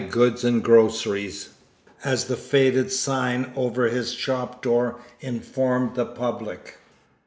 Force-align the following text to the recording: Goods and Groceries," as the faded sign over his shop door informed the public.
Goods 0.09 0.43
and 0.43 0.63
Groceries," 0.63 1.49
as 2.03 2.25
the 2.25 2.35
faded 2.35 2.91
sign 2.91 3.53
over 3.55 3.87
his 3.87 4.13
shop 4.13 4.63
door 4.63 4.95
informed 5.21 5.93
the 5.93 6.07
public. 6.07 6.79